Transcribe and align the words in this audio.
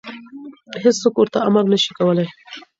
هېڅوک 0.83 1.15
ورته 1.17 1.39
امر 1.47 1.63
نشي 1.71 1.91
کولی. 1.97 2.25